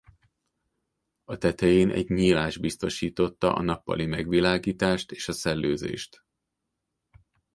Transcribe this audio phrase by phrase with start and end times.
[1.23, 6.25] A tetején egy nyílás biztosította a nappali megvilágítást és a szellőzést.